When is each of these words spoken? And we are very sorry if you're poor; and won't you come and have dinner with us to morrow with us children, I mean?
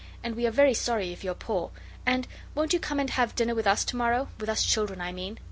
And 0.23 0.35
we 0.35 0.47
are 0.47 0.51
very 0.51 0.73
sorry 0.73 1.13
if 1.13 1.23
you're 1.23 1.35
poor; 1.35 1.69
and 2.07 2.27
won't 2.55 2.73
you 2.73 2.79
come 2.79 2.99
and 2.99 3.11
have 3.11 3.35
dinner 3.35 3.53
with 3.53 3.67
us 3.67 3.85
to 3.85 3.95
morrow 3.95 4.29
with 4.39 4.49
us 4.49 4.63
children, 4.63 4.99
I 4.99 5.11
mean? 5.11 5.37